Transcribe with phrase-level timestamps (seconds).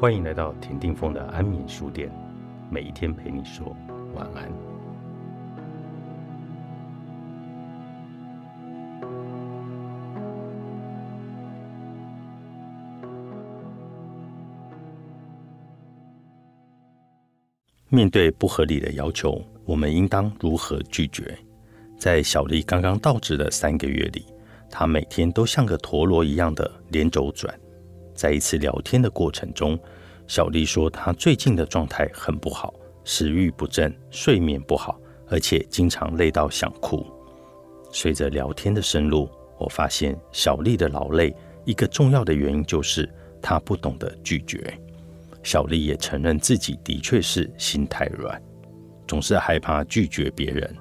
[0.00, 2.10] 欢迎来到田定峰的安眠书店，
[2.70, 3.76] 每一天陪你说
[4.14, 4.50] 晚安。
[17.90, 21.36] 面对不合理的要求，我们应当如何拒绝？
[21.98, 24.24] 在小丽刚刚到职的三个月里，
[24.70, 27.54] 她每天都像个陀螺一样的连轴转。
[28.20, 29.80] 在一次聊天的过程中，
[30.26, 37.02] 小丽说她最近的状态很不好，食欲不振，睡眠不好，而且经常累到想哭。
[37.90, 39.26] 随着聊天的深入，
[39.58, 41.34] 我发现小丽的劳累
[41.64, 43.10] 一个重要的原因就是
[43.40, 44.78] 她不懂得拒绝。
[45.42, 48.38] 小丽也承认自己的确是心太软，
[49.08, 50.76] 总是害怕拒绝别人。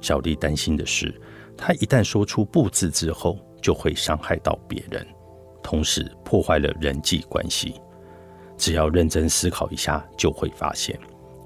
[0.00, 1.12] 小丽担心的是，
[1.56, 5.04] 她一旦说出不字之后，就会伤害到别人。
[5.66, 7.74] 同时破坏了人际关系。
[8.56, 10.96] 只要认真思考一下，就会发现，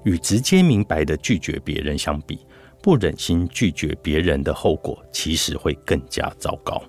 [0.03, 2.45] 与直接明白的拒绝别人相比，
[2.83, 6.79] 不忍心拒绝别人的后果其实会更加糟糕。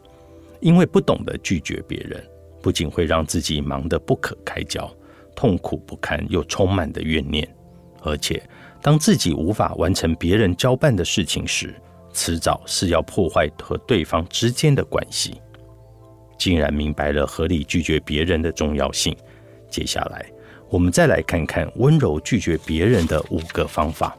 [0.60, 2.22] 因为不懂得拒绝别人，
[2.60, 4.94] 不仅会让自己忙得不可开交，
[5.34, 7.48] 痛苦不堪，又充满的怨念。
[8.02, 8.42] 而且，
[8.82, 11.74] 当自己无法完成别人交办的事情时，
[12.12, 15.40] 迟早是要破坏和对方之间的关系。
[16.42, 19.16] 竟然明白了合理拒绝别人的重要性。
[19.70, 20.26] 接下来，
[20.68, 24.18] 我们再来看看温柔拒绝别人的五个方法。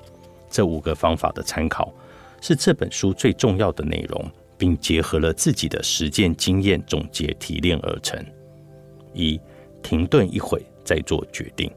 [0.50, 1.94] 这五个方法的参考
[2.40, 8.18] 是这本书最重要的内容，并结合了自己的实践经验总结提炼而成。
[9.12, 9.38] 一、
[9.82, 11.70] 停顿一会再做决定。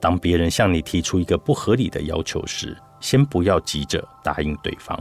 [0.00, 4.98] 当别人向你提出一个不合理的要求时，先不要急着答应对方，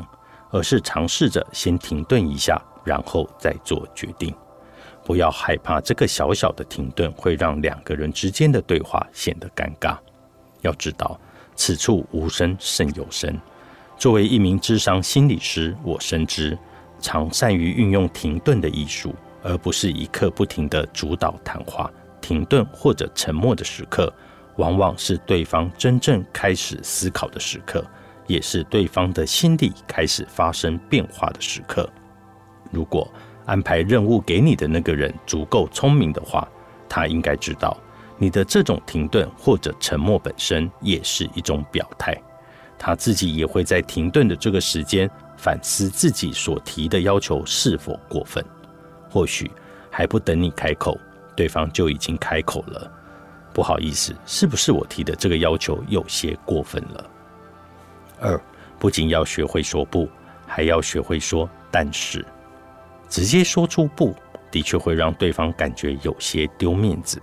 [0.51, 4.31] 而是尝试着先停顿一下，然后再做决定。
[5.03, 9.97] 不要害怕，这个小小的停顿会让两个人之间的对话显得尴尬。
[10.61, 11.19] 要知道，
[11.55, 13.37] 此处无声胜有声。
[13.97, 16.57] 作为一名智商心理师，我深知
[16.99, 19.13] 常善于运用停顿的艺术，
[19.43, 21.91] 而不是一刻不停的主导谈话。
[22.21, 24.11] 停顿或者沉默的时刻，
[24.55, 27.85] 往往是对方真正开始思考的时刻，
[28.25, 31.89] 也是对方的心理开始发生变化的时刻。
[32.71, 33.11] 如果
[33.45, 36.47] 安排任务给你的那个人足够聪明的话，
[36.87, 37.77] 他应该知道
[38.17, 42.15] 你的这种停顿或者沉默本身也是一种表态。
[42.77, 48.43] 他自己也会在停顿的这个时间反思自己所提的要求是否过分。
[49.09, 49.49] 或许
[49.89, 50.97] 还不等你开口，
[51.35, 52.91] 对方就已经开口了。
[53.53, 57.09] 不好意思，是不是我提的这个要求有些过分了？
[58.19, 58.41] 二，
[58.79, 60.09] 不仅要学会说不，
[60.47, 62.25] 还要学会说但是。
[63.13, 64.11] 直接说出不，
[64.49, 67.21] 的确会让对方感觉有些丢面子。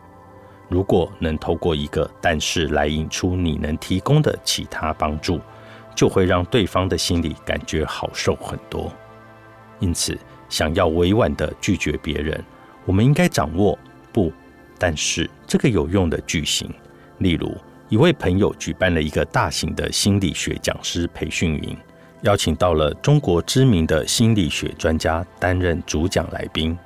[0.68, 5.40] 如果能透过一个“但是”来引出你能提供的其他帮助，
[5.96, 8.88] 就会让对方的心里感觉好受很多。
[9.80, 10.16] 因此，
[10.48, 12.40] 想要委婉的拒绝别人，
[12.84, 13.76] 我们应该掌握
[14.14, 14.32] “不，
[14.78, 16.72] 但是”这个有用的句型。
[17.18, 17.52] 例如，
[17.88, 21.76] 一位朋友举办了一个大型的心理学讲师培训营。
[22.22, 26.76] 邀请到了中国知名的心理学专家担任主讲来宾，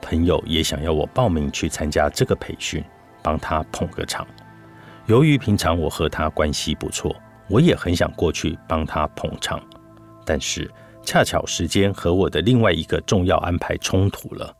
[0.00, 2.84] 朋友也想要我报名去参加这个培训，
[3.20, 4.24] 帮他捧个场。
[5.06, 7.14] 由于平常我和他关系不错，
[7.48, 9.60] 我也很想过去帮他捧场，
[10.24, 10.70] 但是
[11.02, 14.54] 恰巧时间和我的另外一个重要安排冲突了，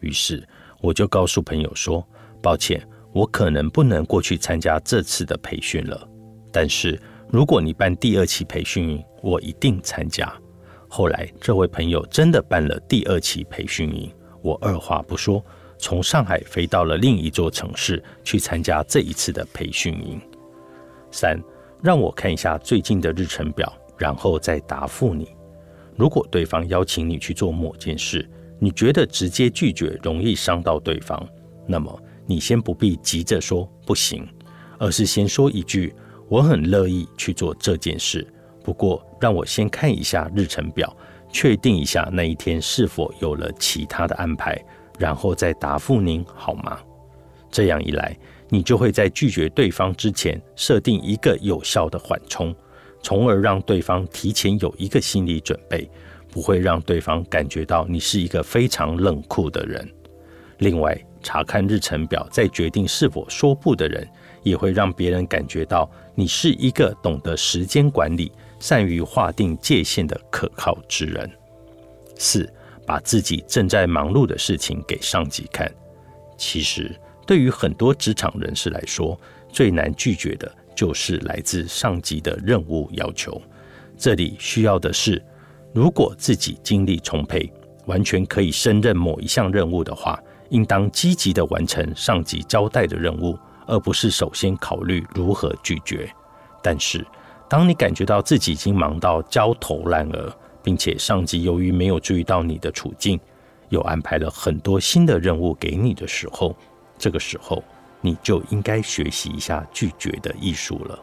[0.00, 0.46] 于是
[0.82, 2.06] 我就告诉朋友说
[2.42, 6.06] ：“抱歉，我可能不能过去参加这次的培训了。”
[6.52, 7.00] 但是。
[7.32, 10.32] 如果你办第二期培训营，我一定参加。
[10.88, 15.44] 后来，这位朋友真的办了第二期培训营，我二话不说，
[15.78, 20.20] 从上海飞到了另一座城市去参加这一次的培训营。
[21.12, 21.40] 三，
[21.80, 25.28] 让我看一下最近的日程表，然后再答复你。
[25.96, 28.28] 如果对方邀请你去做某件事，
[28.58, 31.24] 你觉得直接拒绝容易伤到对方，
[31.64, 34.26] 那么你先不必急着说不行，
[34.80, 35.94] 而是先说一句。
[36.30, 38.24] 我很乐意去做这件事，
[38.62, 40.96] 不过让我先看一下日程表，
[41.32, 44.56] 确定一下那一天是否有了其他的安排，
[44.96, 46.78] 然后再答复您好吗？
[47.50, 48.16] 这样一来，
[48.48, 52.54] 你就会在拒绝对方之前设定一个有效的缓冲，
[53.02, 55.90] 从而让对方提前有一个心理准备，
[56.30, 59.84] 不会让对方感觉到你是一个非常冷酷的人。
[60.58, 64.08] 另外，查看日程表再决定是否说不的人。
[64.42, 71.30] 也会让别人感觉到你是一个懂得时间管理、善于划定界限的可靠之人。
[72.16, 72.50] 四，
[72.86, 75.70] 把自己正在忙碌的事情给上级看。
[76.36, 76.94] 其实
[77.26, 79.18] 对于很多职场人士来说，
[79.52, 83.40] 最难拒绝的就是来自上级的任务要求。
[83.96, 85.22] 这里需要的是，
[85.74, 87.50] 如果自己精力充沛，
[87.86, 93.38] 完全可以胜任某一项任务的话，应当积极的完成上级交代的任务，
[93.70, 96.10] 而不是首先考虑如何拒绝。
[96.62, 97.06] 但是，
[97.48, 100.30] 当你感觉到自己已经忙到焦头烂额，
[100.62, 103.18] 并且上级由于没有注意到你的处境，
[103.70, 106.54] 又安排了很多新的任务给你的时候，
[106.98, 107.64] 这个时候
[108.00, 110.98] 你就应该学习一下拒绝的艺术了。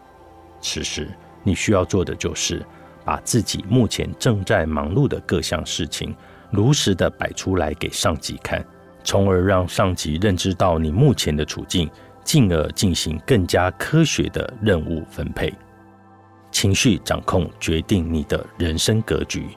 [0.62, 1.10] 此时，
[1.44, 2.64] 你需要做的就是。
[3.06, 6.14] 把自己目前正在忙碌的各项事情
[6.52, 8.62] 如实的摆出来给上级看，
[9.02, 11.90] 从而让上级认知到你目前的处境，
[12.28, 15.52] 进而进行更加科学的任务分配。
[16.52, 19.48] 情绪掌控决定你的人生格局。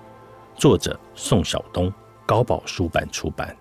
[0.55, 1.93] 作者：宋晓东，
[2.25, 3.56] 高宝书版出版。